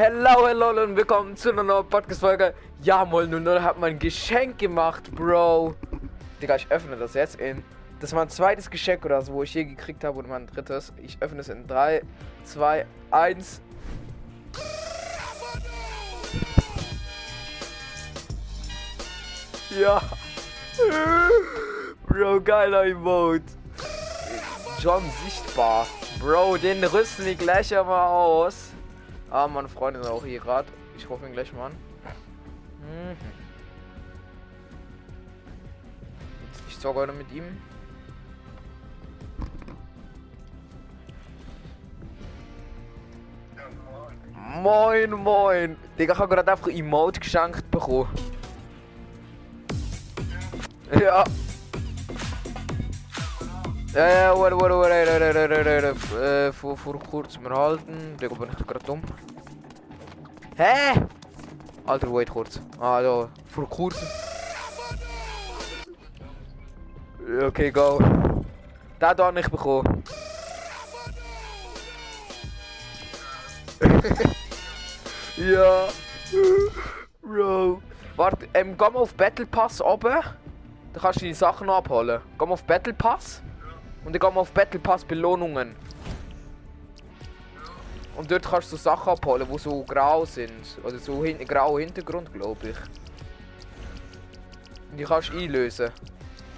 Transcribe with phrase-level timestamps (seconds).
[0.00, 2.54] Hello, hello und willkommen zu einer neuen Podcast-Folge.
[2.82, 5.74] Ja, moll, nun hat mein Geschenk gemacht, Bro.
[6.40, 7.64] Digga, ich öffne das jetzt in.
[7.98, 10.92] Das war mein zweites Geschenk oder so, wo ich je gekriegt habe und mein drittes.
[11.02, 12.02] Ich öffne es in 3,
[12.44, 13.60] 2, 1.
[19.80, 20.00] Ja.
[22.06, 23.42] Bro, geiler Emote.
[24.78, 25.88] John sichtbar.
[26.20, 28.74] Bro, den rüsten wir gleich einmal aus.
[29.30, 30.68] Ah, meine Freundin ist auch hier gerade.
[30.96, 31.72] Ich rufe ihn gleich mal an.
[32.80, 33.16] Mhm.
[36.68, 37.44] Ich zocke heute mit ihm.
[44.62, 45.76] Moin, moin.
[45.98, 48.08] Digga, ich habe gerade einfach Emote geschenkt bekommen.
[50.98, 51.24] Ja.
[53.94, 58.16] Ja, ja, warte, warte, warte, warte, warte, warte, warte, äh, vor, vor kurzem erhalten.
[58.20, 59.00] Digga, bin ich gerade dumm.
[60.56, 61.06] Hä?
[61.86, 62.60] Alter, wait kurz.
[62.78, 64.06] Ah, da, vor kurzem.
[67.46, 67.98] Okay, go.
[68.98, 70.04] Da da nicht bekommen.
[75.36, 75.88] ja.
[77.22, 77.80] Bro.
[78.16, 80.20] Warte, ähm, geh mal auf Battle Pass oben.
[80.92, 82.20] Da kannst du die Sachen abholen.
[82.38, 83.42] Geh mal auf Battle Pass.
[84.04, 85.74] Und dann geh mal auf Battle Pass Belohnungen.
[88.16, 90.50] Und dort kannst du Sachen abholen, die so grau sind.
[90.82, 92.76] Oder so hin grauer Hintergrund, glaube ich.
[94.90, 95.92] Und die kannst du einlösen.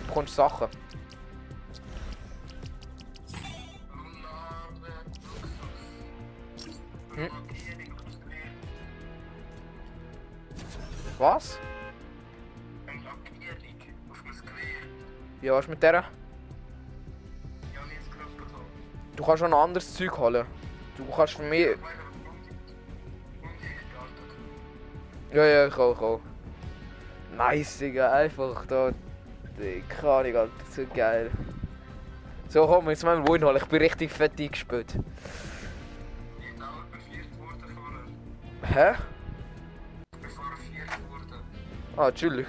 [0.00, 0.68] Du bekommst Sachen.
[7.14, 7.30] Hm?
[11.18, 11.58] Was?
[15.42, 16.04] Ja, was mit der?
[19.20, 20.46] Du kannst schon ein anderes Zeug holen.
[20.96, 21.74] Du kannst mehr.
[25.30, 26.20] Ja, ja, ich auch, ich auch.
[27.36, 28.92] Nice, Digga, einfach da.
[29.90, 31.30] Keine Ahnung, Alter, so geil.
[32.48, 33.58] So, komm, jetzt mal Wohin holen.
[33.58, 34.94] Ich bin richtig fett eingespielt.
[38.62, 38.94] Hä?
[41.94, 42.48] Ah, natürlich.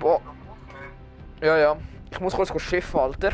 [0.00, 0.22] Boah.
[1.42, 1.76] Ja, ja.
[2.10, 3.32] Ich muss kurz schiffen, Alter.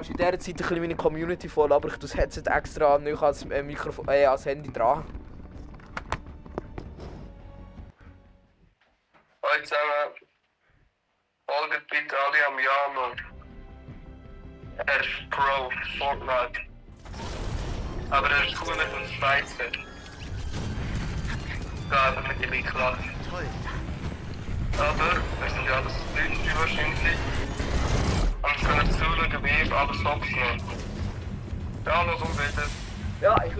[0.00, 2.96] Kannst in dieser Zeit ein bisschen meine Community voll, aber ich tue das Headset extra
[2.96, 5.04] nicht als, äh, Mikrofon, äh, als Handy dran.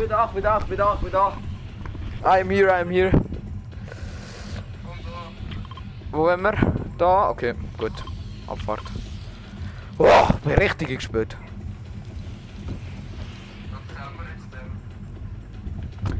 [0.08, 0.42] Da, ich bin
[1.12, 1.32] da.
[2.22, 3.10] I'm here, I'm here.
[6.10, 6.54] Wo sind wir?
[6.98, 7.30] Da?
[7.30, 7.92] Okay, gut.
[8.46, 8.82] Abfahrt.
[9.98, 10.90] Oh, bin richtig.
[10.90, 11.28] Was denn?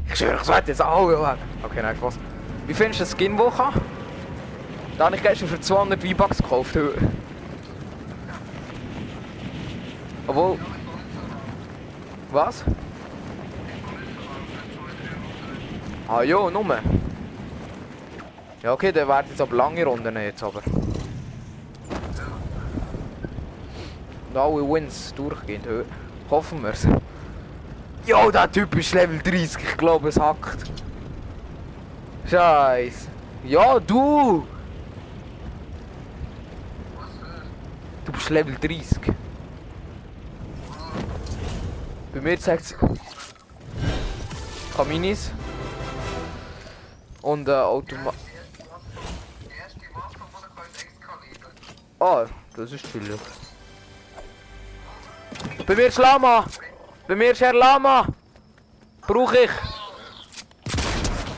[0.07, 1.37] Ich schwöre, ich sollte jetzt auch weg.
[1.63, 2.17] Okay, nein, Spaß.
[2.67, 3.73] Wie findest du das Skin-Woche?
[4.97, 6.77] Da habe ich gestern für 200 V-Bucks gekauft.
[10.27, 10.57] Obwohl...
[12.31, 12.63] Was?
[16.13, 16.79] Ah ja, Nummer.
[18.61, 20.61] Ja okay, der wird jetzt aber lange Runden jetzt aber.
[24.27, 25.65] Und alle Wins durchgehend.
[26.29, 26.85] Hoffen wir's.
[28.05, 30.69] Jo, der Typ ist Level 30, ich glaube es hackt.
[32.29, 33.07] Scheiße.
[33.45, 34.45] Ja, du!
[38.03, 39.13] Du bist Level 30.
[42.13, 42.75] Bei mir zeigt es
[44.75, 45.31] Kaminis.
[47.21, 48.13] Und äh, Automa...
[49.43, 51.49] Die erste Waffe von der Exkaliber.
[51.99, 53.19] Ah, das ist chillig.
[55.65, 56.45] Bei mir ist Lama!
[57.07, 58.07] Bei mir ist Herr Lama!
[59.01, 59.49] Brauch ich!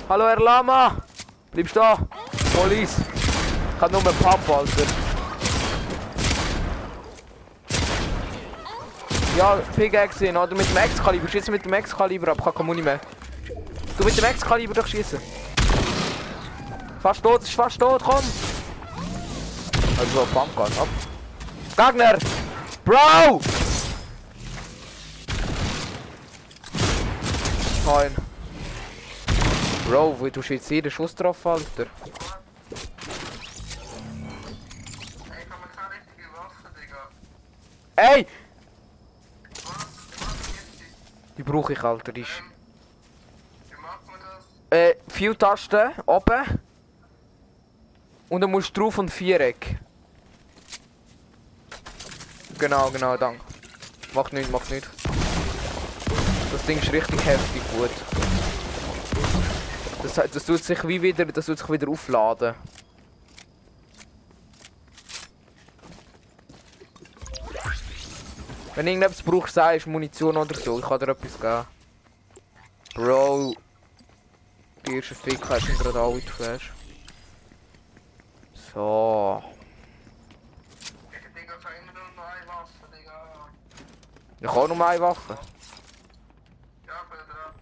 [0.07, 0.97] Hallo Herr Lama!
[1.51, 1.97] Bleibst da!
[2.53, 2.95] Police!
[3.75, 4.83] Ich hab nur einen Pump, Alter.
[9.37, 11.27] Ja, Pickaxe oder mit dem Excalibur.
[11.27, 12.99] Schieß mit dem Excalibur ab, kein Muni mehr.
[13.97, 15.19] Du mit dem Excalibur doch schießen.
[17.03, 18.23] Ist fast tot, komm!
[19.99, 20.87] Also, geht ab.
[21.75, 22.17] Gegner!
[22.85, 23.41] Bro!
[27.85, 28.15] Nein.
[29.85, 31.87] Bro, wo du jetzt jeden Schuss drauf, Alter.
[37.97, 38.27] Ey, ich?
[41.37, 42.13] Die brauche ich, Alter.
[42.13, 42.29] Die ist...
[43.69, 44.77] Wie macht man das?
[44.79, 46.62] Äh, vier Tasten oben.
[48.29, 49.77] Und dann musst du drauf und Viereck.
[52.57, 53.41] Genau, genau, danke.
[54.13, 54.89] Macht nichts, macht nichts.
[56.51, 57.89] Das Ding ist richtig heftig gut.
[60.03, 62.55] Das, das tut sich wie wieder, das tut sich wieder aufladen.
[68.75, 71.65] Wenn irgendetwas brauchst, sagst Munition oder so, ich kann dir etwas geben.
[72.95, 73.55] Bro,
[74.85, 76.71] die ersten Ficker sind gerade alle geflasht.
[78.73, 79.43] So.
[81.35, 82.47] Digga, habe immer nur eine
[82.97, 83.49] Digga.
[84.41, 85.37] Ich kann nur eine Waffe.
[86.87, 86.93] Ja,
[87.27, 87.53] dran.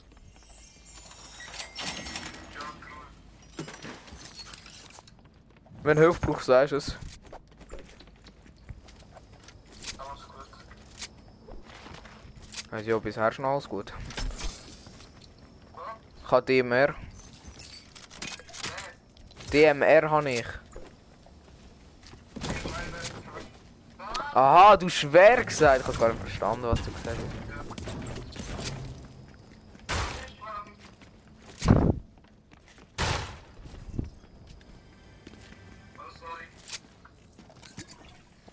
[2.53, 3.65] Ja, cool.
[5.83, 6.95] Wenn Hilfe brauchst, sagst du es.
[9.97, 10.49] Alles gut.
[12.71, 13.93] Also ja, bisher schon alles gut.
[16.25, 16.95] Ich habe DMR.
[19.51, 20.39] DMR habe ich.
[22.35, 22.87] Ich meine,
[23.97, 24.17] was?
[24.33, 25.81] Aha, du schwer gesagt.
[25.81, 27.51] Ich habe gar nicht verstanden, was du gesagt hast.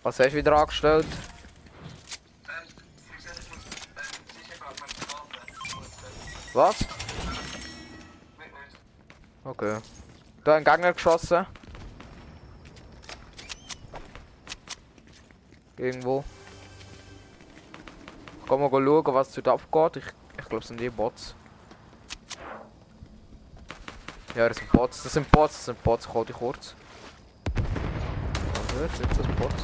[0.02, 1.06] Was hast du wieder angestellt?
[6.54, 6.76] Was?
[9.44, 9.78] Okay.
[10.44, 11.46] Da ein Gegner geschossen.
[15.78, 16.24] Irgendwo.
[18.40, 20.02] Ich kann mal schauen, was dort abgeht.
[20.02, 21.34] Ich, ich glaube, es sind die Bots.
[24.34, 25.02] Ja, das sind Bots.
[25.02, 26.06] Das sind Bots, das sind Bots.
[26.06, 26.74] Ich hol die kurz.
[28.78, 29.62] Hört sind das Bots?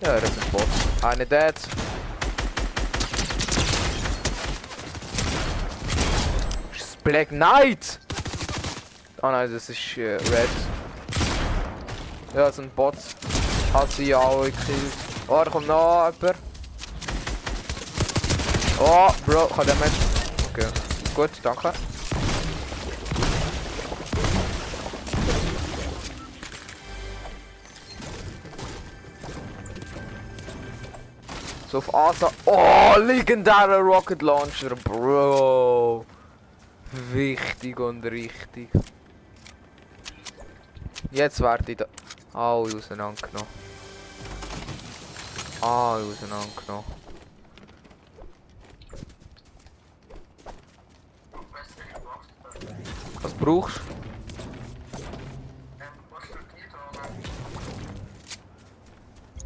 [0.00, 1.04] Ja, das sind Bots.
[1.04, 1.54] Eine dead.
[6.72, 8.00] Das ist Black Knight!
[9.22, 10.48] Ah nein, das ist äh, Red.
[12.34, 13.16] Ja, das sind Bots.
[13.72, 14.92] Hat sie auch gekillt.
[15.28, 16.36] Oh, da kommt noch jemand.
[18.80, 19.94] Oh, Bro, kann der Mensch.
[20.50, 20.66] Okay.
[21.14, 21.72] Gut, danke.
[31.70, 32.30] So auf Asa.
[32.46, 36.06] Oh, legendärer Rocket Launcher, Bro.
[37.12, 38.70] Wichtig und richtig.
[41.10, 41.84] Jetzt werde ich da.
[42.38, 43.48] Auseinandergenommen.
[45.60, 46.84] Alle auseinandergenommen.
[51.32, 51.38] Wie
[51.92, 52.30] du machst?
[53.22, 53.82] Was brauchst du?
[53.82, 53.98] Die?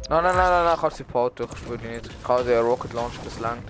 [0.09, 2.05] Nein, nein, nein, nein, nein, kannst du behalten, ich spüre nicht.
[2.05, 3.63] Ich habe den Rocket Launcher, das Referenz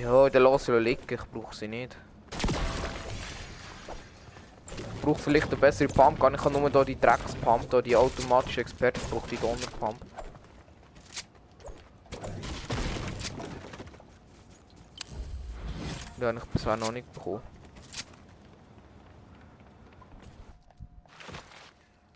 [0.00, 1.96] Ja, der lasse ich liegen, ich brauche sie nicht.
[5.04, 7.94] Brauche vielleicht eine bessere Pump, gar nicht ich habe nur da die Dreckspump, da die
[7.94, 9.96] automatische Experte, ich brauche die Donnerpump.
[16.16, 17.42] Die habe ich bisher noch nicht bekommen.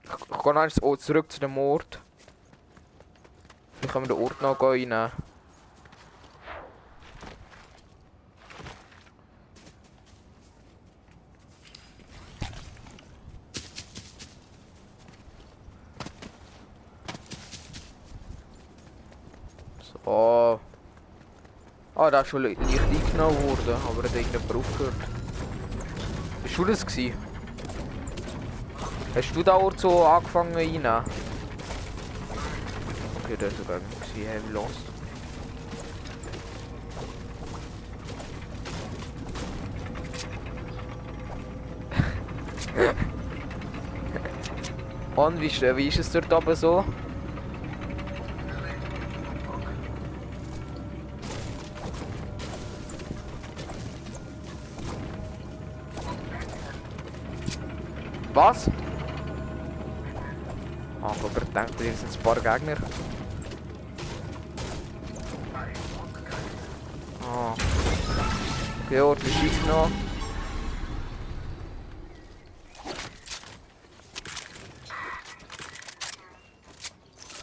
[0.04, 2.00] Ich, ich gehe noch zurück zu dem Ort.
[3.74, 5.12] Vielleicht können wir den Ort noch reinnehmen.
[20.08, 20.60] So.
[22.08, 24.94] Ah, da ist schon leicht eingenommen worden, aber hat irgendjemand aufgehört.
[26.42, 27.12] Bist du das gewesen?
[29.14, 31.04] Hast du da Ort so angefangen reinnehmen?
[33.22, 34.80] Okay, der ist sogar nicht gewesen, heavy lost.
[45.14, 46.86] Und wie wie ist es dort oben so?
[61.78, 62.76] Sind ein paar Gegner.
[67.22, 67.54] Ah.
[68.86, 70.08] Okay, Ort ist eingenommen.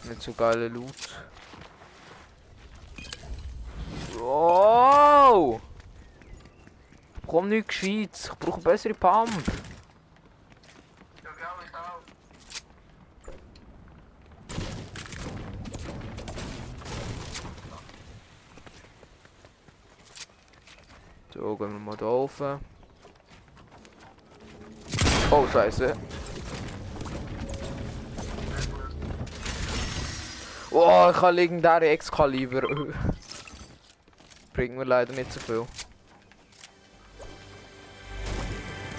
[0.10, 0.94] Nicht so geile Loot.
[4.18, 5.62] Wow!
[7.15, 8.25] Ich bekomme nichts Gescheites.
[8.25, 9.30] Ich brauche bessere Pump.
[11.24, 12.01] Ja, genau, ich auch.
[21.46, 22.42] So, gehen wir mal da rauf.
[25.30, 25.94] Oh, scheiße.
[30.72, 32.64] Oh, ich habe legendäre Excalibur.
[34.54, 35.66] Bringt mir leider nicht so viel.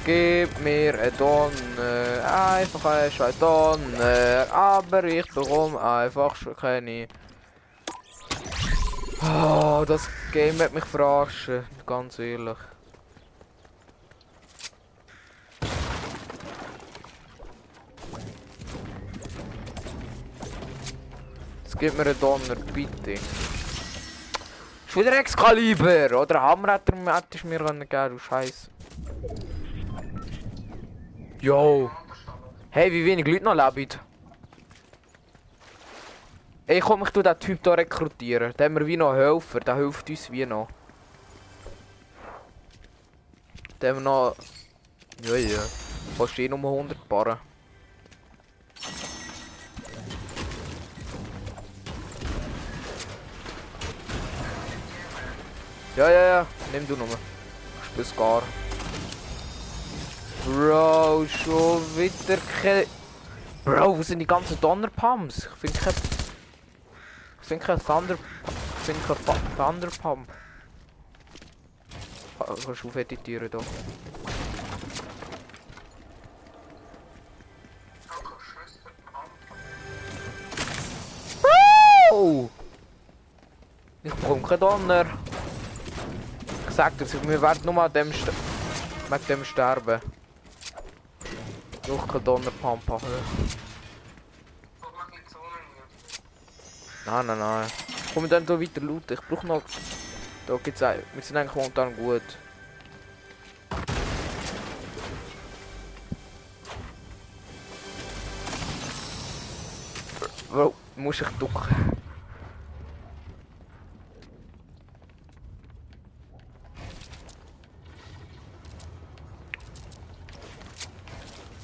[0.04, 7.08] Gib mir eine Donner, einfach eine scheiß Donner, aber ich bekomme einfach schon keine.
[9.20, 12.58] Oh, das Game hat mich verarschen, ganz ehrlich.
[21.64, 23.12] Jetzt gib mir einen Donner, bitte.
[23.12, 28.70] Ist wieder Excalibur, oder Hammer er hättest du mir geben, du Scheiß.
[31.40, 31.90] Yo.
[32.70, 34.00] Hey, wie wenig Leute noch leben.
[36.66, 38.52] Ey, komm, ich tu den Typ hier rekrutieren.
[38.58, 39.60] Der mir wie noch helfen.
[39.60, 40.68] Der hilft uns wie noch.
[43.80, 44.36] Der haben wir noch...
[45.22, 45.60] Ja, ja.
[46.16, 47.38] Fast eh nur 100 Barren.
[55.96, 56.46] Ja, ja, ja.
[56.72, 57.08] Nimm du nur.
[57.08, 58.42] Ich spür's gar.
[60.44, 62.86] Bro, schon wieder ke...
[63.64, 65.38] Bro, wo sind die ganzen Donnerpumps?
[65.38, 65.94] Ich finde kein...
[67.42, 68.16] Ich finde kein Thunder...
[68.78, 70.28] Ich finde kein Fa Thunderpump.
[72.38, 73.58] Kannst du editieren da.
[82.12, 82.48] Oh!
[84.02, 85.06] Ich bekomme keinen Donner.
[86.68, 88.30] Ich sag dir, wir werden nur an dem, St
[89.08, 90.00] wegen dem sterben.
[91.88, 93.06] Noch kein Donnerpump haben.
[97.06, 97.68] Nein, nein, nein.
[98.14, 99.14] Komm dann hier weiter looten.
[99.14, 99.62] Ich brauche noch...
[100.46, 101.02] Da gibt's ein...
[101.12, 102.22] Wir sind eigentlich momentan gut.
[110.48, 111.96] Bro, muss ich ducken.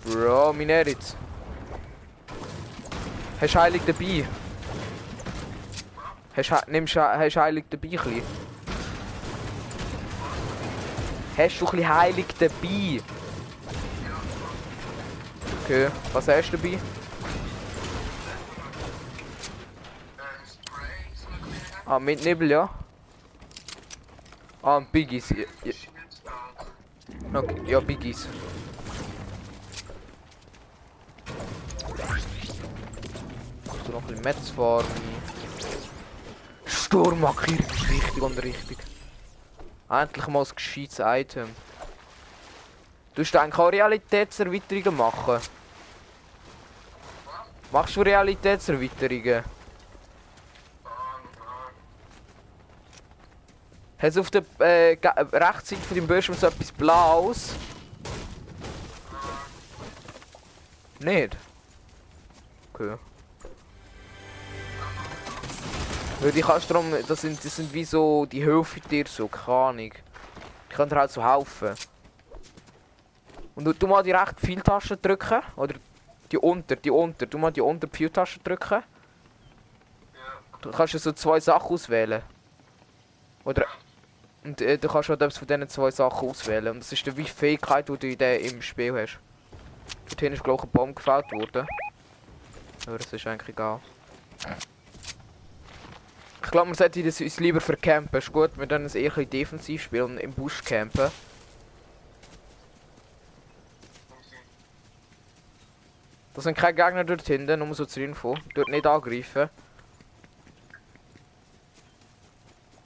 [0.04, 1.14] Bro, mein Eritz.
[3.40, 4.26] Hast du Heilig dabei?
[6.36, 8.22] Hast nimmst, hast du Heilig dabei, ein
[11.36, 13.00] Hast du ein bisschen Heilig dabei?
[15.64, 16.78] Okay, was hast du dabei?
[21.86, 22.68] Ah, mit Nebel, ja?
[24.62, 25.30] Ah, Biggies.
[25.30, 27.38] Ja, ja.
[27.38, 28.28] Okay, ja, Biggies.
[33.86, 34.86] Du noch ein bisschen Metz fahren?
[36.66, 38.91] Sturmmarkierung ist richtig und richtig.
[39.92, 41.54] Endlich mal ein gescheites Item.
[43.14, 45.38] Du hast eigentlich auch Realitätserweiterungen machen?
[47.70, 49.44] Machst du Realitätserweiterungen?
[53.98, 57.54] Hast du auf der äh, Rechtsseite von deinem Bildschirm so etwas Blaues?
[61.00, 61.36] Nicht?
[62.72, 62.96] Okay.
[66.22, 69.26] Weil die kannst du drum, das sind, das sind wie so, die helfen dir so,
[69.26, 69.92] keine Ahnung.
[70.70, 71.74] Die können dir halt so helfen.
[73.56, 75.74] Und du, du mal die recht viel Taschen drücken, oder
[76.30, 78.84] die unter, die unter, du mal die unter Taschen drücken.
[80.60, 82.22] Du kannst so zwei Sachen auswählen.
[83.44, 83.66] Oder
[84.44, 86.68] und äh, du kannst halt von diesen zwei Sachen auswählen.
[86.68, 89.18] Und das ist die Fähigkeit, die du in der, im Spiel hast.
[90.08, 91.66] Dorthin ist glaube ich ein Bomb gefällt worden.
[92.86, 93.80] Aber das ist eigentlich egal.
[96.44, 98.18] Ich glaube, man sollte das uns lieber vercampen.
[98.18, 101.10] Ist gut, wir dann eher ein defensiv spielen im Busch campen.
[106.34, 108.36] Das sind keine Gegner dort hinten, nur so zur Info.
[108.54, 109.50] Dort nicht angreifen.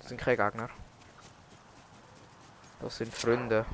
[0.01, 0.69] Das sind keine Gegner.
[2.81, 3.65] Das sind Freunde.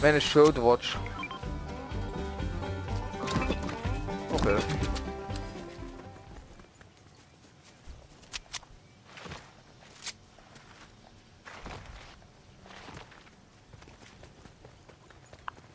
[0.00, 0.96] Wenn es Shield Watch.
[4.44, 4.62] Okay.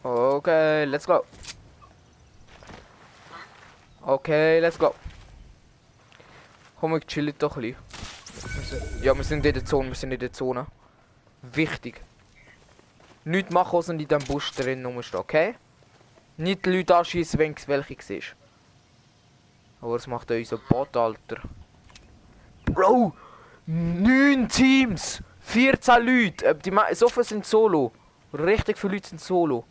[0.03, 1.25] Okay, let's go.
[4.05, 4.93] Okay, let's go.
[6.79, 7.75] Komm, wir chillen doch ein
[8.55, 9.01] bisschen.
[9.01, 10.67] Ja, wir sind in der Zone, wir sind in der Zone.
[11.41, 12.01] Wichtig.
[13.25, 15.55] Nicht machen, was in diesem Bus drin rumsteht, okay?
[16.38, 18.35] Nicht die Leute anschießen, wenn es welche siehst.
[19.81, 21.41] Aber es macht unser Bot, Alter.
[22.65, 23.13] Bro!
[23.65, 25.21] 9 Teams!
[25.41, 26.45] 14 Leute!
[26.45, 27.91] Äh, Die, so viele sind solo.
[28.33, 29.63] Richtig viele Leute sind solo.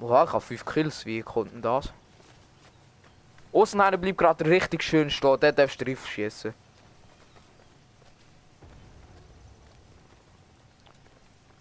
[0.00, 1.06] Oha, ich habe 5 Kills.
[1.06, 1.92] Wie kommt denn das?
[3.52, 5.40] Außen einer bleibt gerade richtig schön stehen.
[5.40, 6.52] Der darfst du drauf schießen.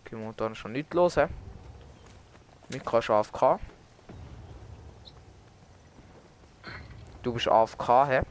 [0.04, 1.28] Okay, momentan schon nichts los, hä?
[2.70, 3.60] Mika ist AFK.
[7.24, 8.22] Du bist AFK, hä?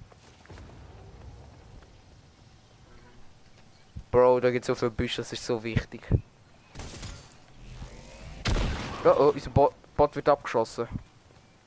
[4.10, 6.02] Bro, da gibt so viele Büsche, das ist so wichtig.
[9.04, 10.86] Oh oh, unser Bot, Bot wird abgeschossen.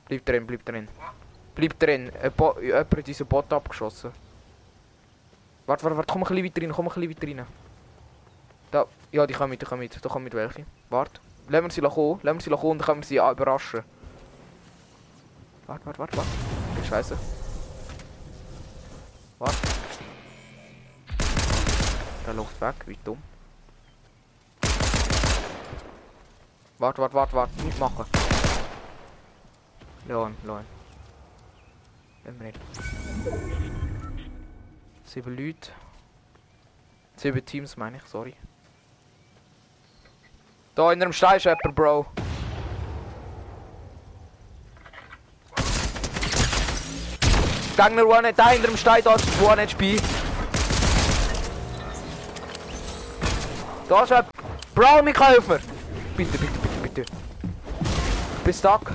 [0.06, 0.88] Bleib drin, bleib drin.
[1.56, 2.12] Bleib drin.
[2.22, 4.12] Ein Bo jemand hat unseren Bot abgeschossen.
[5.66, 7.46] Warte, warte, warte, komm ein bisschen weiter rein, komm ein bisschen weiter rein.
[8.70, 10.04] Da, ja, die kommen mit, die kommen mit.
[10.04, 10.64] Da kommen mit welche.
[10.88, 11.20] Warte.
[11.48, 13.82] Lassen wir sie kommen, lassen wir sie kommen und dann können wir sie ah, überraschen.
[15.66, 16.55] Warte, warte, warte, warte.
[16.88, 17.18] Scheiße.
[19.38, 19.56] Warte.
[22.26, 23.22] Der läuft weg, wie dumm.
[26.78, 28.04] Warte, warte, warte, warte, nicht machen.
[30.06, 30.64] Leon, Leon.
[32.22, 32.60] Wenn wir nicht.
[35.04, 35.70] Sieben Leute.
[37.16, 38.34] Sieben Teams meine ich, sorry.
[40.74, 42.06] Da in einem Stein ist jemand, Bro.
[47.76, 50.00] Gegner One, da hinter dem Stein, da ist One HP.
[53.86, 54.28] Da ist jemand.
[54.74, 55.58] Bro, mich helfen.
[56.16, 57.12] Bitte, bitte, bitte, bitte.
[58.44, 58.92] Bin stuck.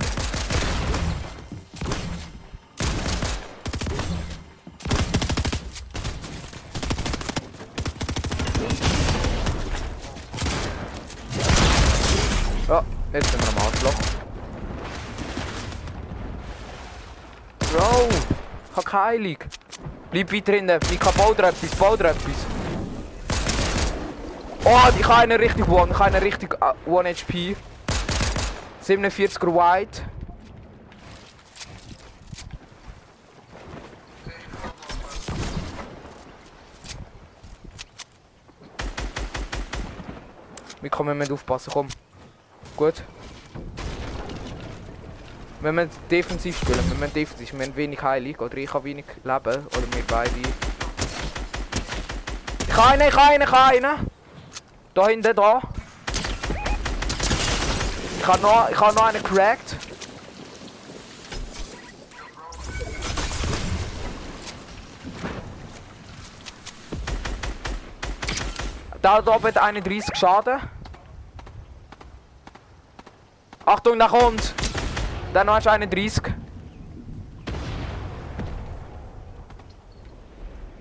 [12.67, 12.83] Ja,
[13.13, 13.93] jetzt sind wir am Arschloch.
[17.71, 18.09] Bro,
[18.91, 19.37] Heilung.
[20.11, 22.15] Bleib weiter hinten, ich kann bau dir etwas, bau etwas.
[24.63, 27.55] Oh, ich habe einen richtig One, ich habe einen richtig äh, 1 HP.
[28.83, 30.01] 47er White.
[40.81, 41.87] Wir können mit aufpassen, komm.
[42.75, 43.03] Gut.
[45.61, 49.05] Wenn wir defensiv spielen, wenn wir defensiv, wir haben wenig Heilung oder ich habe wenig
[49.23, 50.31] Leben oder wir beide.
[52.67, 54.07] Ich habe einen, ich habe einen, ich habe einen.
[54.95, 55.61] Da hinten da.
[58.19, 59.75] Ich habe noch, ich habe noch einen cracked.
[69.03, 70.59] Da oben hat 31 Schaden.
[73.65, 74.53] Achtung, da kommt!
[75.33, 76.23] Dann noch hast du 31.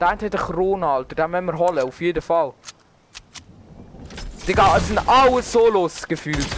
[0.00, 1.14] Der hat eine Krone, Alter.
[1.14, 2.52] Den müssen wir holen, auf jeden Fall.
[4.48, 6.48] Digga, es sind alles Solos gefühlt.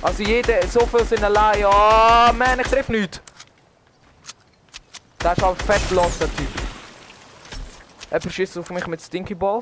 [0.00, 1.64] Also jeder, so viel sind allein.
[1.64, 3.20] Oh man, ich treffe nichts.
[5.22, 6.48] Der ist halt fett los, der Typ.
[8.08, 9.60] Er schießt auf mich mit Stinky Ball.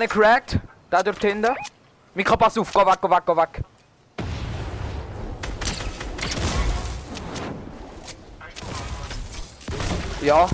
[0.00, 0.58] Eine cracked.
[0.88, 1.54] Da dort hinten.
[2.14, 2.72] Mika, pass auf.
[2.72, 3.60] Geh weg, geh weg, geh weg.
[10.22, 10.48] Ja.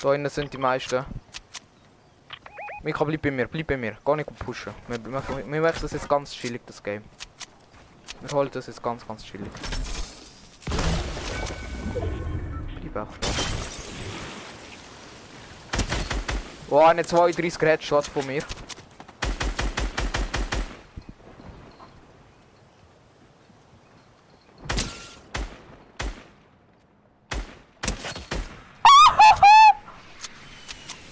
[0.00, 1.04] Da hinten sind die meisten.
[2.82, 3.98] Mika, bleib bei mir, bleib bei mir.
[4.02, 4.72] Gar nicht pushen.
[4.86, 7.04] Wir, wir, wir machen das jetzt ganz chillig, das Game.
[8.22, 9.50] Wir holen das jetzt ganz, ganz chillig.
[12.94, 13.06] Da.
[16.70, 18.42] Oh, eine 32 Headshots von mir.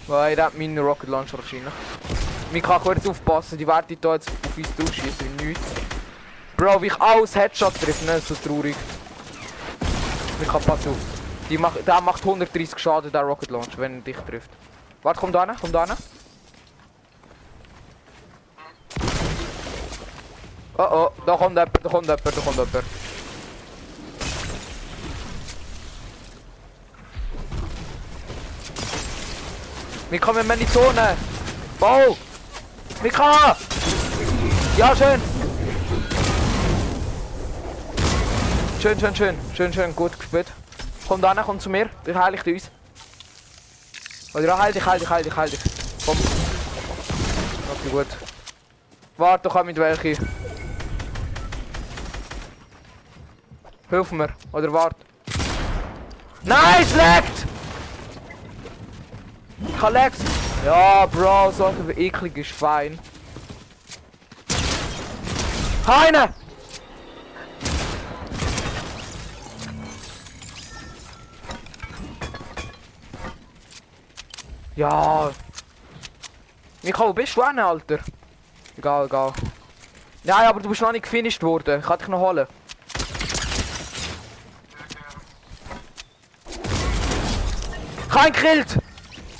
[0.06, 1.72] Weil der hat meinen Rocket Launcher wahrscheinlich.
[2.52, 5.62] Wir kann kurz aufpassen, die werden da jetzt auf uns durchschießen, nichts.
[6.56, 8.20] Bro, wie ich alles Headshot treffe, ne?
[8.20, 8.76] So traurig.
[10.38, 11.15] Wir kann pass auf.
[11.48, 14.50] Die macht, der macht 130 Schaden, der Rocket Launcher, wenn er dich trifft.
[15.02, 15.96] Warte, komm da hin, komm da hin.
[20.78, 22.84] Oh oh, da kommt jemand, da kommt jemand, da kommt jemand.
[30.10, 31.16] Wir kommen in die Zone.
[31.78, 32.16] Bau!
[33.02, 33.56] Mika!
[34.76, 35.20] Ja, schön!
[38.80, 39.36] schön, schön, schön.
[39.54, 40.46] Schön, schön, gut gespielt.
[41.08, 41.88] Komm da komm zu mir.
[42.04, 42.70] Ich heile dich uns.
[44.34, 45.60] Oder heil dich, heil dich, heil dich, heil dich.
[46.04, 46.18] Komm.
[46.18, 48.06] Okay, gut.
[49.16, 50.16] Warte, komm mit welche.
[53.88, 54.28] Hilf mir.
[54.52, 54.96] Oder warte.
[56.42, 57.46] Nein, es leckt!
[59.66, 60.18] Ich hab Lex.
[60.64, 62.98] Ja, Bro, so ein ekliges Schwein.
[65.86, 66.34] Heine!
[74.76, 75.30] Ja.
[76.82, 77.98] Michael, bist du hin, Alter?
[78.76, 79.32] Egal, egal.
[80.22, 81.80] Nein, aber du bist noch nicht gefinisht worden.
[81.80, 82.46] Ich kann dich noch holen.
[88.10, 88.78] Kein gekillt!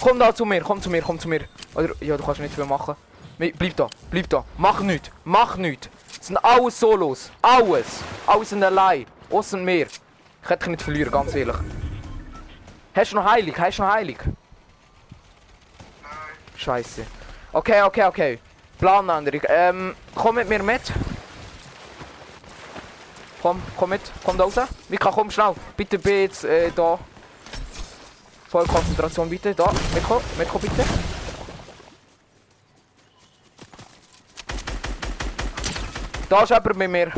[0.01, 1.43] Komm da zu mir, komm zu mir, komm zu mir.
[1.75, 2.95] Oder, ja, du kannst nicht viel machen.
[3.39, 4.45] Bleib da, bleib da.
[4.57, 5.91] Mach nichts, mach nichts.
[6.19, 7.31] Es sind alles Solos.
[7.43, 8.01] Alles.
[8.27, 9.07] Alles sind allein.
[9.31, 9.87] Außer mir.
[9.87, 11.57] Ich hätte dich nicht verlieren, ganz ehrlich.
[12.95, 13.59] Hast du noch Heilig?
[13.59, 14.19] Hast du noch Heilig?
[16.57, 17.07] Scheiße.
[17.53, 18.39] Okay, okay, okay.
[18.79, 19.43] Planänderung.
[19.49, 20.93] Ähm, komm mit mir mit.
[23.43, 24.03] Komm, komm mit.
[24.25, 24.55] Komm da raus.
[24.89, 25.55] Mika, komm schnell.
[25.77, 26.99] Bitte jetzt äh, da.
[28.49, 29.55] Voll Konzentration bitte.
[29.55, 29.73] Da.
[29.95, 30.85] Miko, Miko bitte.
[36.29, 37.13] Da ist jemand mit mir.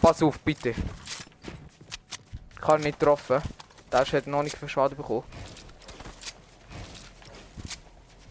[0.00, 0.70] Pass auf, bitte.
[0.70, 3.42] Ich ihn nicht getroffen.
[3.92, 5.24] Der hat noch nicht viel Schaden bekommen.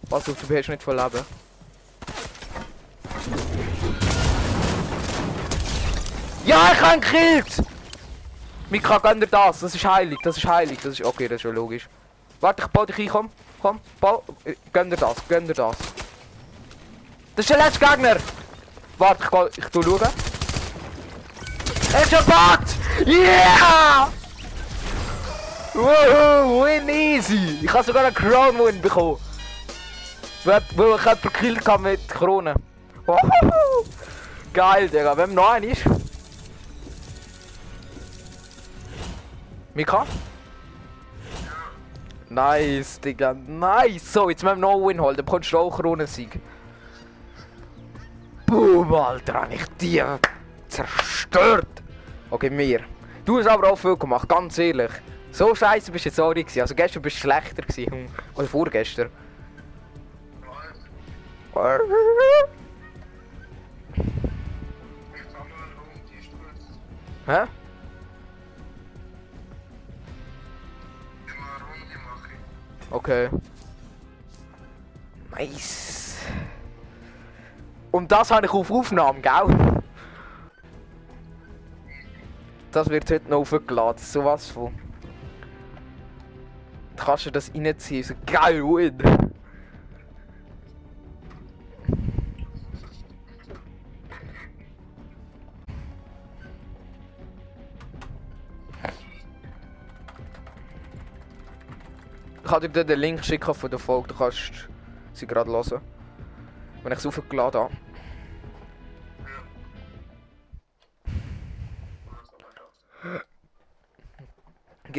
[0.10, 1.26] Auf, du hast nicht voll Leben.
[6.46, 7.64] Ja, ich habe ihn gekillt!
[8.70, 9.60] Mika, gönn dir das.
[9.60, 10.80] Das ist heilig, das ist heilig.
[10.82, 11.90] Das ist okay, das ist schon logisch.
[12.40, 13.30] Warte, ich baue dich ein, komm.
[13.62, 14.24] Komm, bau.
[14.46, 15.76] äh, Gönn dir das, gönn dir das.
[17.36, 18.18] Das ist der letzte Gegner!
[18.98, 20.08] Warte, ich, ich tu schauen.
[21.92, 22.28] Headshot!
[23.06, 24.12] Yeah!
[25.78, 27.60] Wow, win easy!
[27.62, 29.18] Ich habe sogar einen Crown Win bekommen.
[30.44, 32.56] Weil ich jemanden gekillt habe mit Krone.
[33.06, 33.20] Wow.
[34.54, 35.16] Geil, Digga.
[35.16, 35.84] Wenn noch einen ist.
[39.76, 40.08] Mika?
[42.30, 43.36] Nice, Digga.
[43.36, 44.14] Nice.
[44.14, 45.16] So, jetzt müssen wir noch Win holen.
[45.16, 46.40] Dann bekommst du auch Kronensieg.
[48.48, 49.44] Boom, Alter.
[49.44, 50.04] Habe ich die
[50.70, 51.84] zerstört.
[52.32, 52.80] Okay, mir.
[53.26, 54.90] Du hast aber auch viel gemacht, ganz ehrlich.
[55.38, 56.62] So scheiße bist du jetzt auch nicht gewesen.
[56.62, 57.92] Also gestern bist du schlechter gewesen.
[57.92, 58.06] hm.
[58.34, 59.12] Oder vorgestern.
[66.24, 66.80] Sturz.
[67.28, 67.44] Hä?
[72.90, 73.30] Okay.
[75.30, 76.18] Nice.
[77.92, 79.84] Und das habe ich auf Aufnahme, gell?
[82.72, 84.87] Das wird heute noch aufgeladen, sowas von.
[87.08, 88.98] Kannst das reinziehen, so geil, win.
[102.36, 104.68] Ich kann dir den Link schicken von der Folge, du kannst
[105.14, 105.80] sie gerade hören.
[106.84, 107.87] Wenn ich es aufgeladen habe.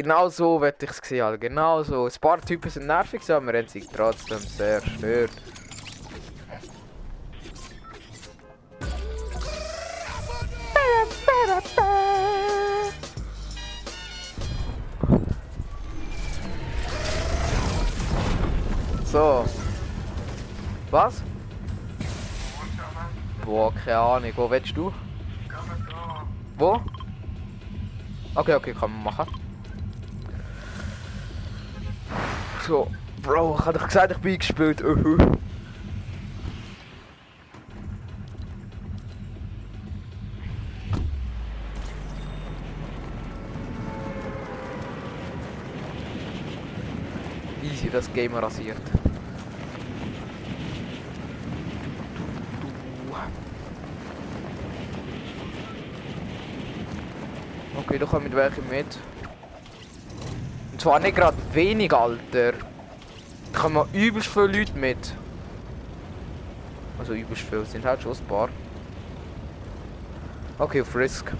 [0.01, 1.37] Genau so werde ich es sehen, Alter.
[1.37, 2.05] Genau so.
[2.05, 5.31] Ein paar Typen sind nervig, aber wir haben sie trotzdem sehr stört.
[19.03, 19.43] So.
[20.91, 21.21] Was?
[23.43, 24.31] Boah, keine Ahnung.
[24.37, 24.93] Wo willst du?
[26.57, 26.81] Wo?
[28.33, 29.38] Okay, okay, kann man machen.
[32.69, 32.87] So,
[33.23, 34.83] Bro, ich hab doch gesagt, ich bin gespielt.
[34.83, 35.17] Uh
[47.63, 48.77] Easy das Game rasiert.
[57.75, 58.85] Okay, da kommen welche mit.
[58.85, 59.18] Und
[60.79, 62.53] zwar nicht gerade wenig, Alter.
[63.51, 65.13] Da kommen übelst viele Leute mit.
[66.97, 68.49] Also übelst viele, sind halt schon ein paar.
[70.57, 71.31] Okay, Frisk.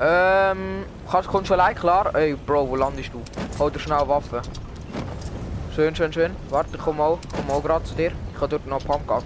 [0.00, 2.14] Ähm, kannst, kommst du allein klar?
[2.14, 3.22] Ey, Bro, wo landest du?
[3.58, 4.40] Hol dir schnell Waffen.
[5.74, 6.36] Schön, schön, schön.
[6.50, 8.12] Warte, komm mal, komm mal gerade zu dir.
[8.32, 9.22] Ich kann dort noch Pump gehen.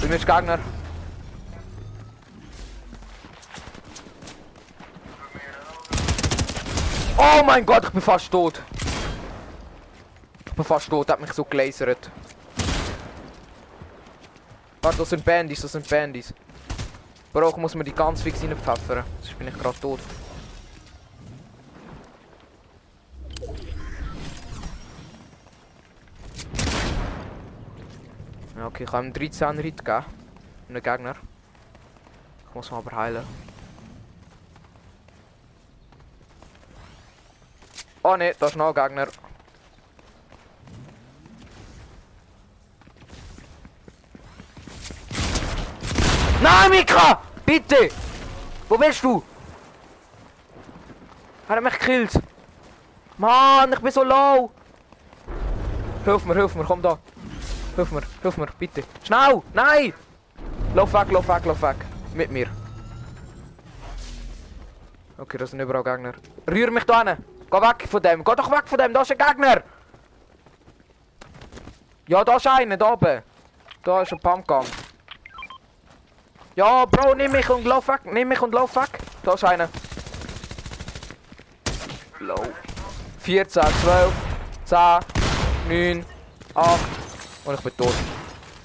[0.00, 0.58] Bei mir Gegner.
[7.18, 8.62] Oh mein Gott, ich bin fast tot.
[10.44, 12.10] Ich bin fast tot, hat mich so gelasert.
[14.82, 16.34] Warte, das sind Bandys, das sind Bandys.
[17.32, 19.04] Bro, ich muss mir die ganz fix reinpfeffern.
[19.22, 20.00] Sonst bin ich gerade tot.
[28.56, 30.04] Ja, okay, ich habe ihm 13 Hit gegeben.
[30.68, 31.16] Einem Gegner.
[32.48, 33.55] Ich muss ihn aber heilen.
[38.08, 39.08] Oh ne, da ist noch ein Gegner.
[46.40, 47.20] Nein, Mika!
[47.44, 47.90] Bitte!
[48.68, 49.24] Wo bist du?
[51.48, 52.12] Er hat mich gekillt.
[53.18, 54.52] Mann, ich bin so low.
[56.04, 56.98] Hilf mir, hilf mir, komm da.
[57.74, 58.84] Hilf mir, hilf mir, bitte.
[59.02, 59.42] Schnell!
[59.52, 59.92] Nein!
[60.76, 61.76] Lauf weg, lauf weg, lauf weg.
[62.14, 62.46] Mit mir.
[65.18, 66.14] Okay, das sind überall Gegner.
[66.48, 67.35] Rühr mich da hin.
[67.56, 68.22] Geh weg von dem.
[68.22, 68.92] Geh doch weg von dem.
[68.92, 69.62] Da ist ein Gegner.
[72.06, 73.22] Ja, da ist einer, da oben.
[73.82, 74.66] Da ist ein Pumpgun.
[76.54, 78.00] Ja, Bro, nimm mich und lauf weg.
[78.04, 78.98] Nimm mich und lauf weg.
[79.22, 79.68] Da ist einer.
[82.18, 82.46] Low.
[83.20, 84.12] 14, 12,
[84.66, 84.78] 10,
[85.68, 86.06] 9,
[86.54, 86.80] 8.
[87.44, 87.94] Und ich bin tot.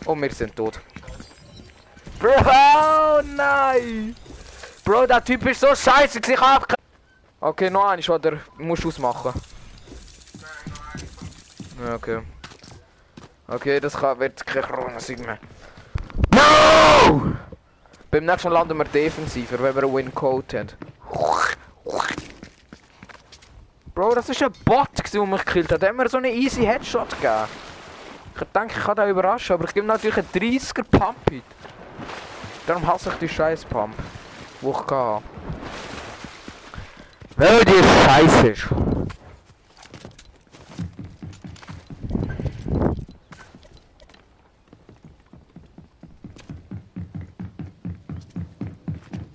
[0.05, 0.79] Und wir sind tot.
[2.19, 4.15] Bro, nein!
[4.83, 6.80] Bro, der Typ ist so scheiße, ich hab
[7.43, 8.37] Okay, noch eins, oder?
[8.59, 9.33] Musst du ausmachen.
[11.83, 12.21] Ja, Okay.
[13.47, 15.39] Okay, das kann, wird kein Corona-Sieg mehr.
[16.33, 17.33] No!
[18.09, 20.69] Beim nächsten Mal landen wir defensiver, wenn wir einen Win-Code haben.
[23.93, 25.83] Bro, das ist ein Bot, der mich gekillt hat.
[25.83, 27.47] Hat mir so einen easy Headshot gegeben.
[28.35, 31.41] Ich denke, ich kann den überraschen, aber ich gebe natürlich einen 30er Pump heute.
[32.67, 33.95] Darum hasse ich die scheiß Pump,
[34.61, 35.30] die ich hatte.
[37.41, 38.69] Weil die scheiße ist.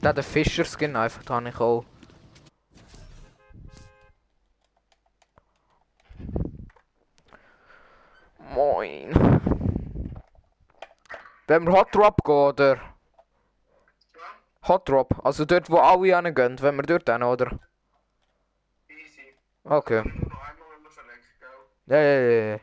[0.00, 1.84] Der hat den Fischer-Skin einfach, da habe ich auch.
[8.54, 9.40] Moin.
[11.48, 12.78] Wenn wir Hot Drop gehen, oder?
[14.68, 17.58] Hot Drop, also dort wo alle hingehen, wenn wir dort hin, oder?
[19.68, 20.02] Okay.
[21.86, 22.20] Ja, ja,
[22.54, 22.60] ja.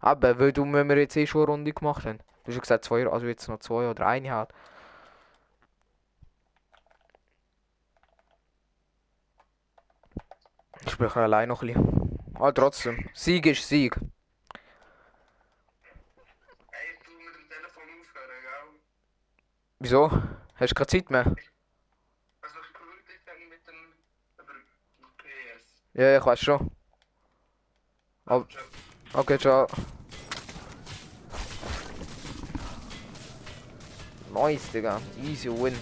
[0.00, 2.18] Aber weil du, wenn wir jetzt eh schon eine Runde gemacht haben.
[2.18, 4.50] Du hast ja gesagt zwei, also jetzt noch zwei oder eine halt.
[10.86, 12.18] Ich spreche allein noch ein bisschen.
[12.34, 13.96] Aber trotzdem, Sieg ist Sieg.
[13.96, 14.00] Ey,
[17.04, 18.80] du mit dem Telefon aufhören, gell?
[19.80, 20.10] Wieso?
[20.56, 21.24] Hast du keine Zeit mehr?
[21.26, 21.36] Also
[22.60, 23.94] ich höre dich dann mit dem...
[24.98, 25.83] über PS.
[25.94, 26.70] Ja, ich weiß schon.
[28.26, 28.46] Aber,
[29.12, 29.68] okay, ciao.
[34.32, 35.00] Nice, Digga.
[35.22, 35.78] Easy win.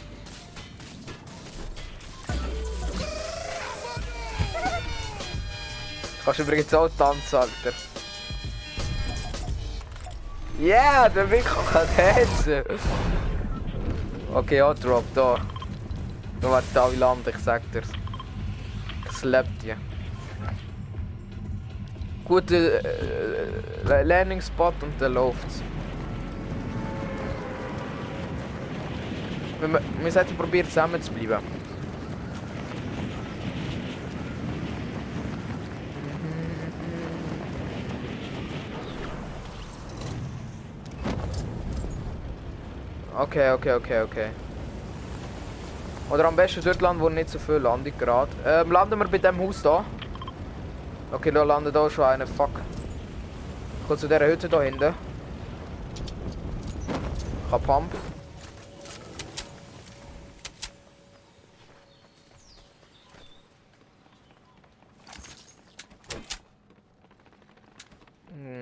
[6.24, 7.72] Kannst du übrigens auch tanzen, Alter.
[10.60, 12.62] Yeah, der Wicker kann tanzen.
[14.34, 15.40] Okay, ja, drop da.
[16.42, 17.88] Da wird da wie Land, ich sag dir's.
[19.06, 19.74] Ich slap die.
[22.32, 25.62] Guter äh, Landing Spot und der läuft's.
[29.60, 31.44] Wir, wir sollten probieren zusammen zu bleiben.
[43.18, 44.28] Okay, okay, okay, okay.
[46.08, 48.30] Oder am besten dort landen, wo nicht so viel landet gerade.
[48.46, 49.84] Ähm, landen wir bei dem Haus da.
[51.12, 52.26] Okay, da landet auch schon einer.
[52.26, 52.50] Fuck.
[53.86, 54.94] Komme zu dieser Hütte da hinten.
[57.46, 57.92] Ich hab Pump.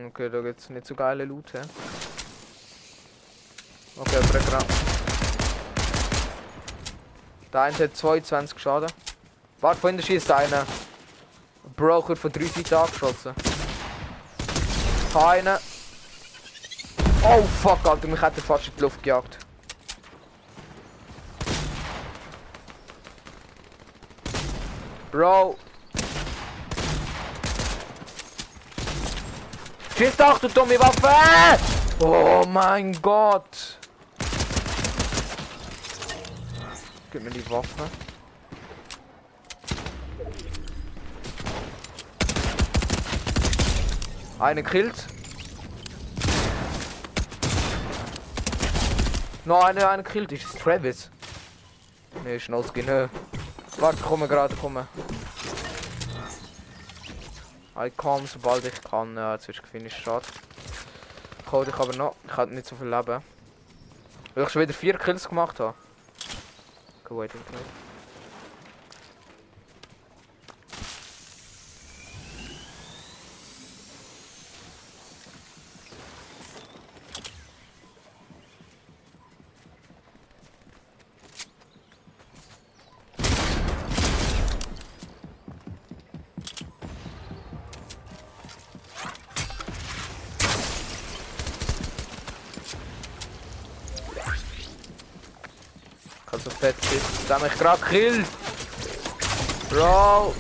[0.09, 1.61] Okay, da gibt's nicht so geile Loot, hä?
[3.97, 4.59] Okay, der Gra
[7.53, 8.91] Der eine hat 22 Schaden.
[9.61, 10.67] Warte, von hinten schießt einer.
[11.77, 13.35] Bro, wird von drei Seiten angeschossen.
[15.13, 15.59] Keine.
[17.23, 19.39] Oh fuck, Alter, mich hat er fast in die Luft gejagt.
[25.11, 25.57] Bro.
[29.97, 31.61] Schieß doch, du dumme Waffe!
[31.99, 33.79] Oh mein Gott!
[37.11, 37.83] Gib mir die Waffe.
[44.41, 45.07] Eine killt.
[49.45, 50.33] Noch eine, eine killt.
[50.33, 51.11] Ist Travis?
[52.25, 53.11] Ne, ist noch Skin.
[53.77, 54.89] Warte, komme gerade, komme.
[57.87, 59.15] Ich komme, sobald ich kann.
[59.15, 60.25] Ja, jetzt ist gefinisht, schade.
[61.45, 62.15] Ich hole dich aber noch.
[62.27, 63.23] Ich habe nicht so viel Leben.
[64.35, 65.75] Weil ich schon wieder vier Kills gemacht habe.
[67.05, 67.33] Okay, wait,
[97.41, 98.27] mich gerade gekillt.
[99.71, 100.35] Bro.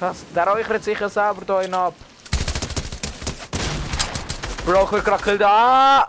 [0.00, 1.94] Das, der räuchert sicher selber da einen ab.
[4.64, 5.42] Bro, ich gerade gekillt.
[5.42, 6.08] Ah!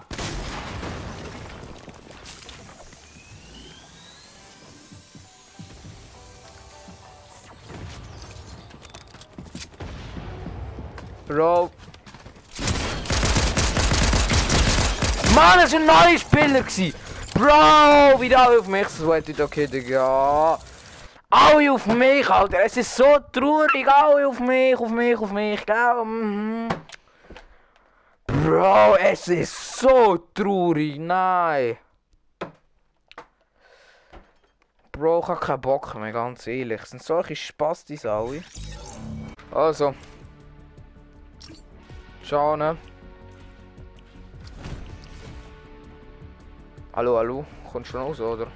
[11.27, 11.69] Bro.
[15.35, 16.61] Mann, das war ein neuer Spieler.
[16.61, 17.06] Gewesen.
[17.37, 18.87] Bro, wieder alle auf mich.
[19.27, 20.57] Ich okay, Digga.
[21.29, 22.65] Alle auf mich, Alter.
[22.65, 23.87] Es ist so traurig.
[23.87, 25.63] Alle auf mich, auf mich, auf mich.
[25.63, 26.03] Gell?
[26.03, 26.67] Mhm.
[28.25, 30.97] Bro, es ist so traurig.
[30.97, 31.77] Nein.
[34.91, 36.81] Bro, ich hab keinen Bock mehr, ganz ehrlich.
[36.81, 38.41] Es sind solche Spastis alle.
[39.51, 39.93] Also.
[42.23, 42.57] Ciao,
[46.97, 47.45] Hallo, hallo.
[47.71, 48.47] Kommt schon raus, oder?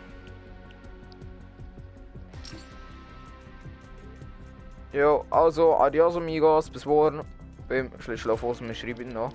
[4.91, 7.21] Jo, also, adios amigos, bis morgen.
[7.69, 9.32] Beim Schlafos, wir schreiben noch.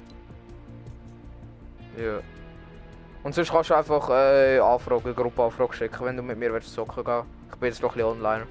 [1.97, 2.19] Ja.
[3.23, 7.05] Und sonst kannst du einfach äh, Anfrage, Gruppenanfrage schicken, wenn du mit mir willst zocken
[7.05, 7.23] gehen.
[7.53, 8.49] Ich bin jetzt noch ein bisschen online.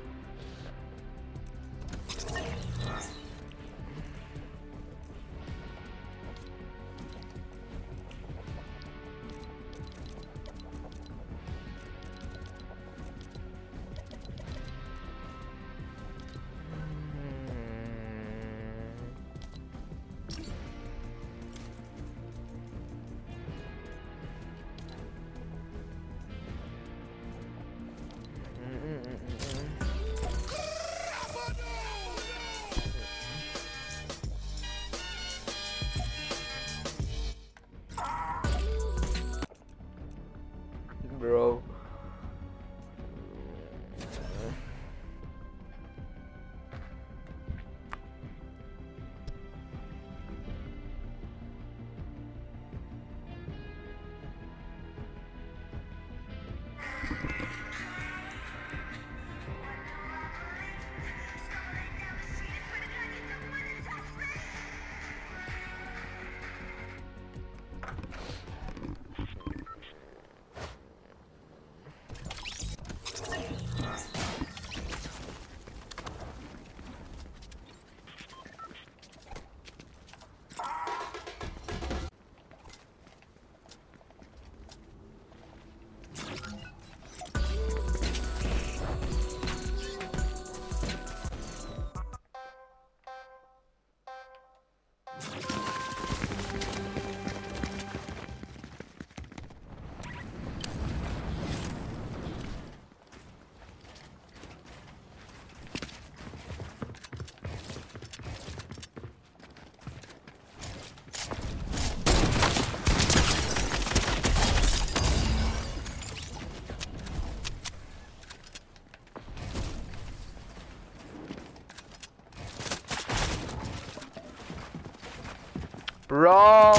[126.15, 126.75] Bro.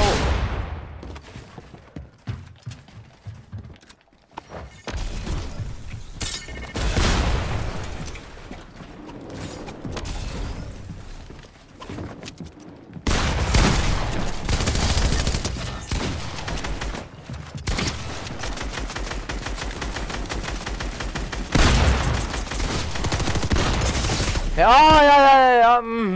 [24.56, 25.80] Ja, ja, ja, ja, ja.
[25.82, 26.15] Mhm, mhm,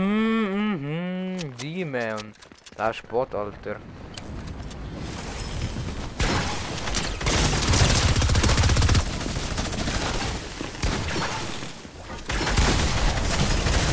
[2.81, 3.75] da Sport, Alter.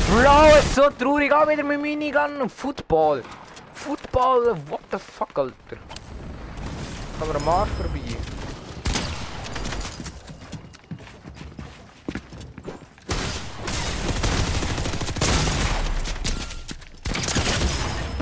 [0.06, 3.22] Bro, ist so traurig, auch wieder mit Minigun und Football.
[3.74, 5.76] Football, what the fuck, Alter.
[7.18, 8.07] Kann man am Arsch vorbei.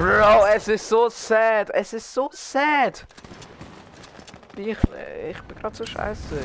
[0.06, 1.68] Bro, es ist so sad.
[1.70, 3.04] Es ist so sad.
[4.56, 6.38] Ich, ich bin gerade so scheiße.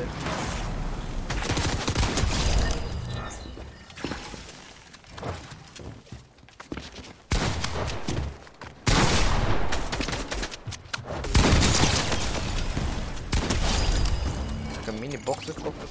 [14.87, 15.87] Een mini boxen kopen.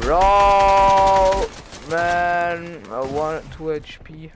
[0.00, 1.46] Bro,
[1.88, 4.30] man, I want 2 HP.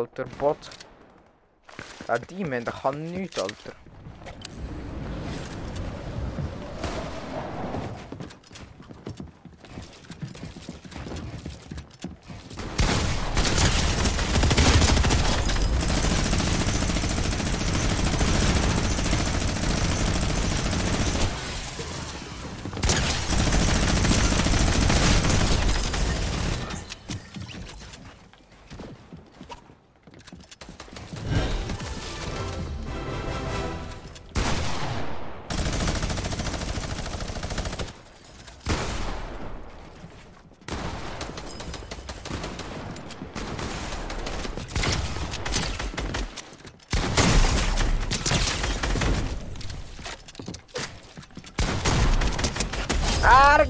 [0.00, 0.56] Bot, Alter, Bot.
[2.08, 3.38] Ja, die man, der kann nichts,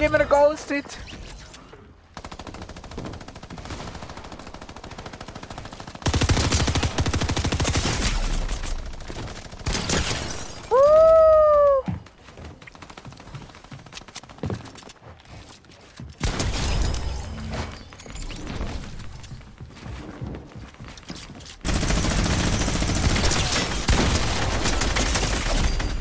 [0.01, 0.87] Mir einen Ghosted.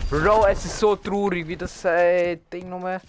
[0.10, 3.02] Bro, es ist so traurig, wie das äh, Ding nochmal.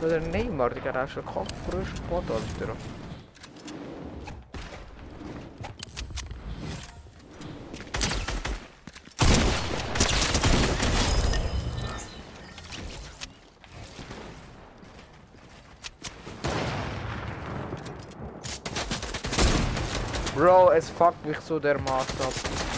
[0.00, 2.74] Der Neymar, der hat auch schon Kopf größer Spot, Alter.
[20.34, 22.69] Bro, es fuckt mich so dermaßen ab.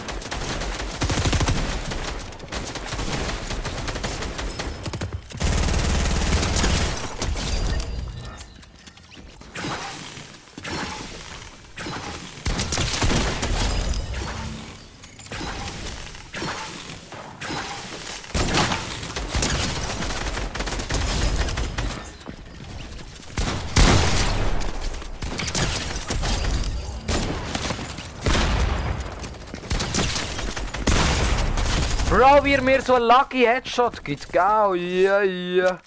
[32.23, 34.75] Bro, wie er mir so einen Lucky Headshot gibt, gell?
[34.77, 35.77] Ja, ja.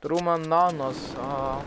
[0.00, 0.96] Drum an Nanos.
[1.16, 1.60] Ah.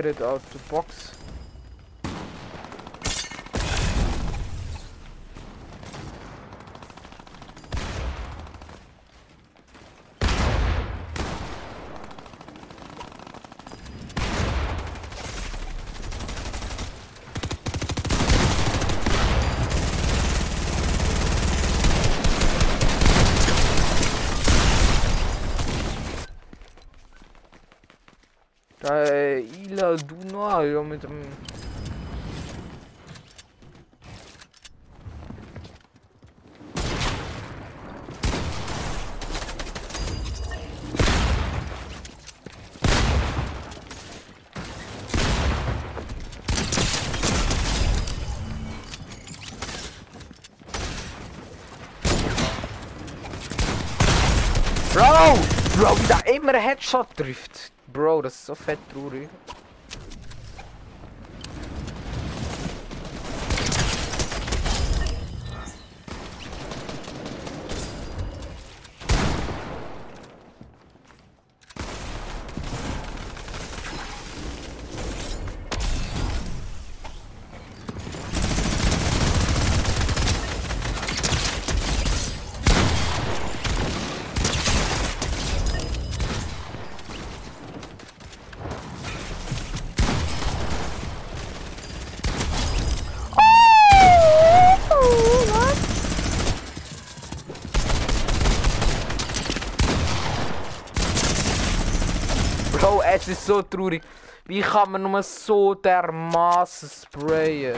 [0.00, 1.17] Created out the box.
[56.38, 57.72] Immer ein Headshot trifft.
[57.92, 59.28] Bro, das ist so fett traurig.
[103.48, 104.02] Bro, es ist so traurig.
[104.44, 107.76] Wie kann man nur so dermaßen sprayen?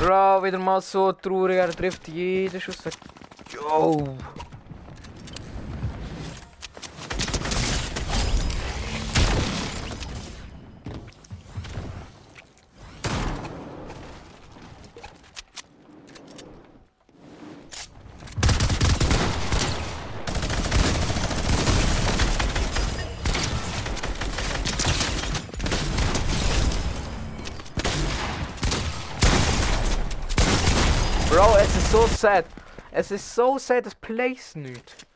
[0.00, 2.78] Bro, wieder mal so traurig, er trifft jeden Schuss.
[3.52, 4.16] Yo!
[31.36, 32.44] Bro, es ist so sad.
[32.92, 35.06] Es ist so sad, es plays nicht.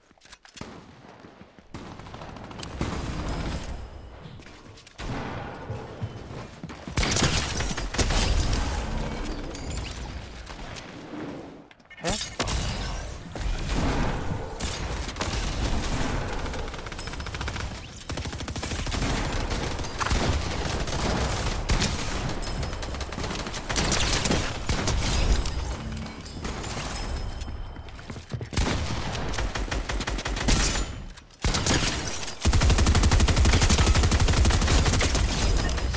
[12.03, 12.13] Hä?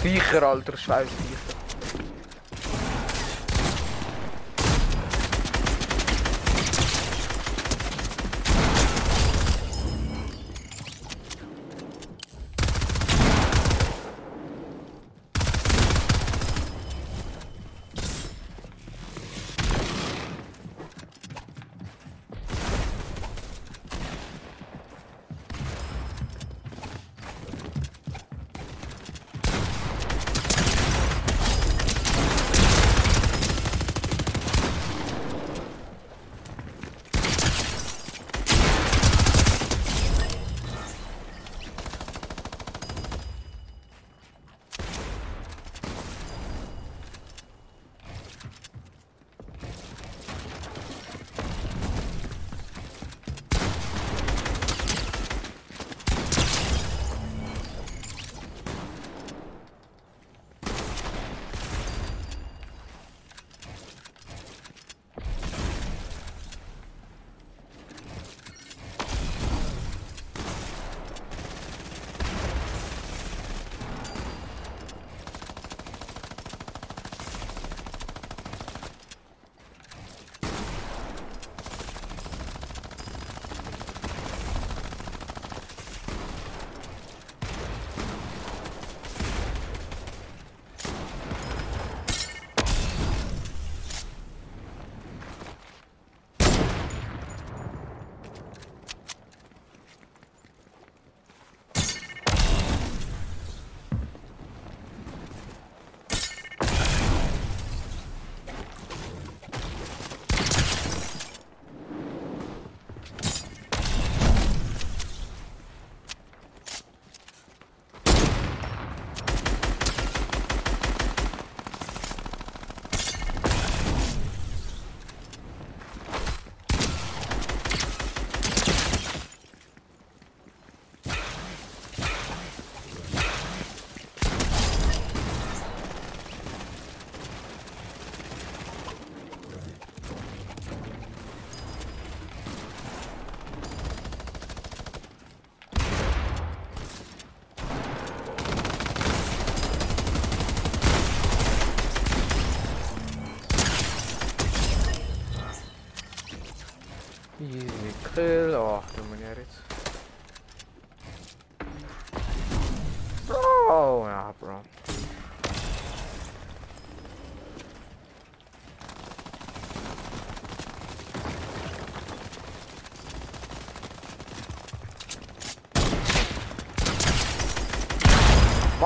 [0.04, 1.10] Viecher, Alter, scheiß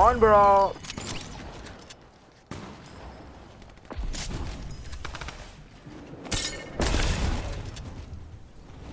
[0.08, 0.72] Moin, Bro.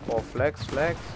[0.09, 1.14] Oh, Flex, Flex.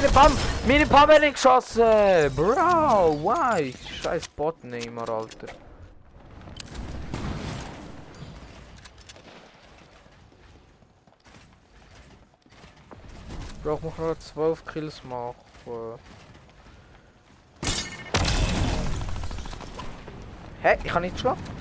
[0.00, 0.32] mit dem Pam,
[0.66, 1.82] mit dem Pam ich geschossen.
[2.36, 3.74] Bro, why?
[4.00, 5.48] Scheiß Botnehmer, Alter.
[13.64, 15.34] Braucht man gerade 12 Kills machen.
[20.62, 20.78] Hä?
[20.84, 21.57] Ich kann nicht schlafen.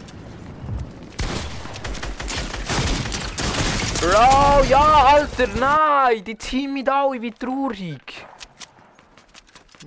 [4.08, 6.24] Bro, ja, Alter, nein!
[6.24, 8.26] Die Team mit alle wie traurig.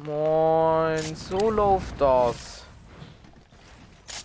[0.05, 2.67] Moin, so läuft das.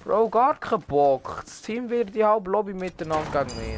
[0.04, 1.44] Bro, gar kein Bock.
[1.46, 3.78] Das Team wird die halbe Lobby miteinander gegen mich.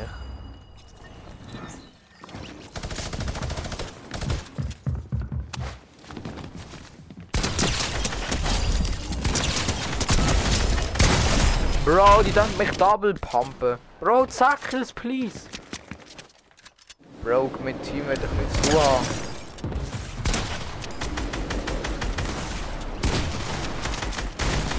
[11.86, 13.78] Bro, die denkt mich double pumpen.
[13.99, 15.41] Bro, Zackels, please.
[17.28, 19.06] Bro, mit Team werde ich so haben.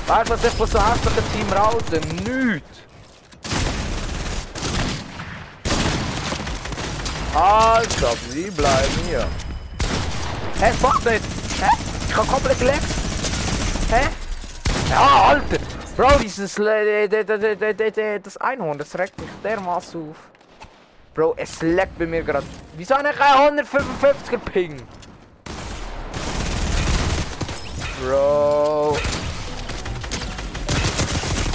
[0.07, 2.01] Weißt du, was ich von so hässlichen Team raute?
[2.25, 2.79] Nichts!
[7.35, 9.29] Alter, sie bleiben hier.
[10.59, 11.23] Hä, fuck nicht!
[11.61, 11.69] Hä?
[12.09, 12.89] Ich hab komplett geleckt!
[13.91, 14.09] Hä?
[14.89, 15.59] Ja, Alter!
[15.99, 16.55] Bro, dieses...
[16.55, 20.38] Das Einhorn, das regt mich dermaßen auf.
[21.19, 22.47] Bro, es leckt bei mir gerade.
[22.77, 24.81] Wieso habe ich einen 155er Ping?
[28.01, 28.97] Bro.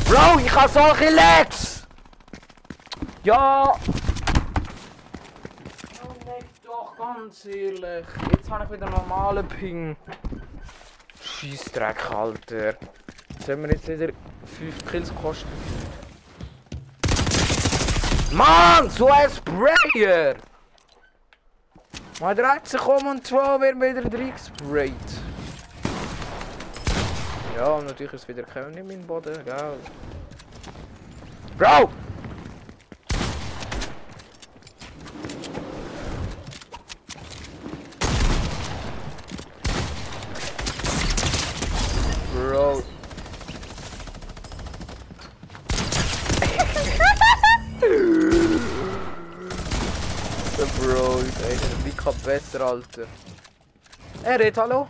[0.05, 1.88] Bro, ich habe solche Lags!
[3.24, 3.72] Ja!
[3.72, 3.78] Oh
[6.26, 8.05] nein, doch, ganz ehrlich.
[8.34, 9.95] Jetzt habe ich wieder normalen Ping.
[11.22, 12.76] Scheissdreck, Alter.
[13.45, 14.09] Sollen wir jetzt wieder
[14.59, 15.47] 5 Kills kosten?
[18.34, 20.36] Man, so ein Sprayer!
[22.19, 25.21] Maar draait zich om en 2 weer bij de 3 gesprayt.
[27.55, 29.41] Ja, natuurlijk is het weer geen in mijn bodden.
[29.45, 29.69] Ja.
[31.55, 31.89] Bro!
[52.74, 53.05] Alter.
[54.24, 54.88] Er redet, hallo?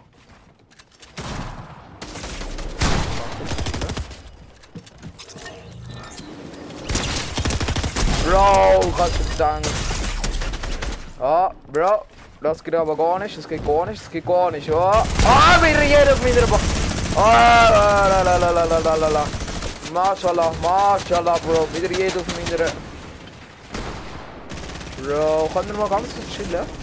[8.26, 9.70] Bro, kannst du danken.
[11.20, 12.06] Ah, Bro,
[12.42, 14.72] das geht aber gar nicht, das geht gar nicht, das geht gar nicht.
[14.72, 15.06] Oh, ah,
[15.62, 16.64] wieder jeder auf meiner Box.
[17.18, 19.26] Ah, la la la la la la la la.
[19.94, 22.72] Mashallah, Mashallah, Bro, wieder jeder auf meiner.
[25.02, 26.83] Bro, kann er mal ganz kurz chillen?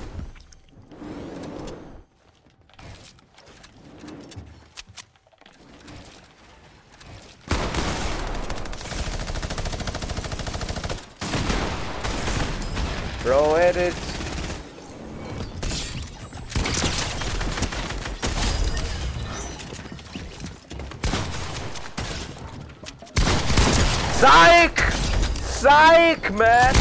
[26.40, 26.74] Man!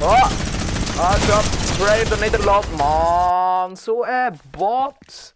[0.00, 0.28] Oh!
[0.98, 1.34] Also,
[1.74, 2.68] Spray er nicht erlaubt.
[2.76, 5.34] Mann, so ein Bot!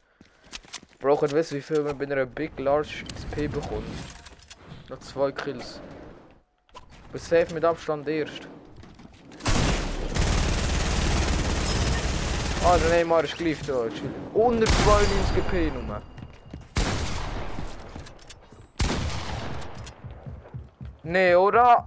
[0.98, 3.84] Bro, ich wissen, wie viel man bei einer Big Large XP bekommt.
[4.88, 5.80] Noch zwei Kills.
[7.12, 8.48] Bin safe mit Abstand erst.
[12.64, 13.82] Ah, der Neymar ist geliefert, da.
[14.34, 16.00] 192 GP Nummer.
[21.02, 21.86] Nee, oder?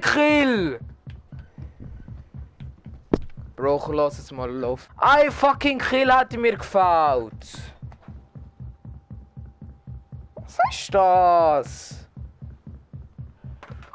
[0.00, 0.80] Kill!
[3.54, 4.92] Bro, lass es mal laufen.
[4.96, 7.72] Ein fucking Kill hat mir gefällt.
[10.34, 12.08] Was ist das?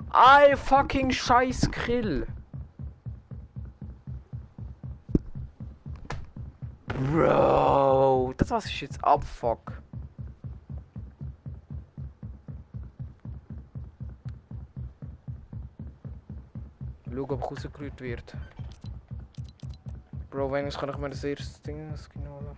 [0.09, 2.25] Ein fucking scheiß Kill.
[6.87, 9.81] Bro, das was ist jetzt Abfuck.
[17.17, 18.37] Schau, ob rausgerührt wird.
[20.29, 22.55] Bro, wenigstens kann ich mir das erste Ding genau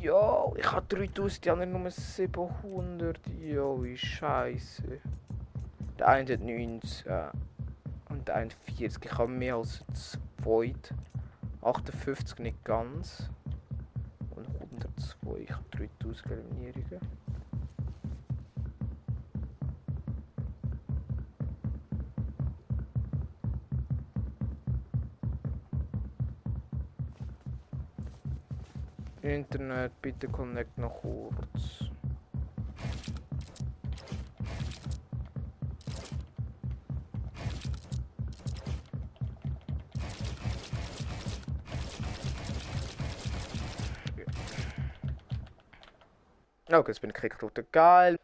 [0.00, 3.20] Jo, ich habe 3000, die anderen nur 700.
[3.42, 4.98] Jo, wie scheiße.
[5.98, 7.04] Der eine hat 90
[8.08, 9.04] und der eine 40.
[9.04, 10.74] Ich habe mehr als zwei.
[11.60, 13.28] 58 nicht ganz.
[14.34, 15.40] Und 102.
[15.40, 15.64] Ich habe
[16.00, 17.23] 3000 Eliminierungen.
[29.24, 31.88] Internet, bitte connect noch kurz.
[46.70, 47.72] Okay, jetzt bin ich gekriegt.
[47.72, 48.18] Geil.